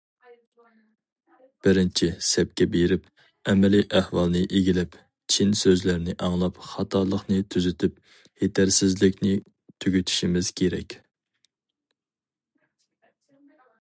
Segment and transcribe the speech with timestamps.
[1.65, 3.03] بىرىنچى سەپكە بېرىپ،
[3.53, 4.97] ئەمەلىي ئەھۋالنى ئىگىلەپ،
[5.35, 8.01] چىن سۆزلەرنى ئاڭلاپ، خاتالىقنى تۈزىتىپ،
[8.47, 9.37] يېتەرسىزلىكنى
[9.85, 11.01] تۈگىتىشىمىز كېرەك.